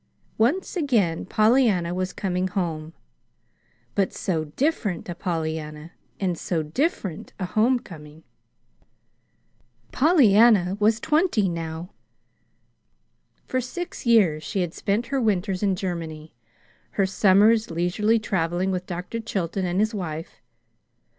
Once 0.39 0.75
again 0.75 1.27
Pollyanna 1.27 1.93
was 1.93 2.11
coming 2.11 2.47
home 2.47 2.93
but 3.93 4.11
so 4.11 4.45
different 4.55 5.07
a 5.07 5.13
Pollyanna, 5.13 5.91
and 6.19 6.39
so 6.39 6.63
different 6.63 7.33
a 7.37 7.45
homecoming! 7.45 8.23
Pollyanna 9.91 10.75
was 10.79 10.99
twenty 10.99 11.47
now. 11.47 11.91
For 13.45 13.61
six 13.61 14.03
years 14.07 14.41
she 14.41 14.61
had 14.61 14.73
spent 14.73 15.05
her 15.05 15.21
winters 15.21 15.61
in 15.61 15.75
Germany, 15.75 16.33
her 16.97 17.05
summers 17.05 17.69
leisurely 17.69 18.17
traveling 18.17 18.71
with 18.71 18.87
Dr. 18.87 19.19
Chilton 19.19 19.67
and 19.67 19.79
his 19.79 19.93
wife. 19.93 20.41